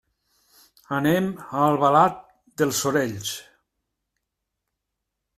Anem 0.95 1.25
a 1.41 1.59
Albalat 1.65 2.17
dels 2.61 2.79
Sorells. 2.85 3.35